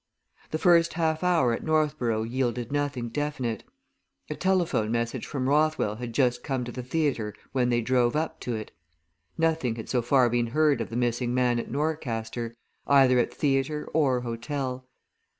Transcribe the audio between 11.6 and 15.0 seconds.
Norcaster either at theatre or hotel.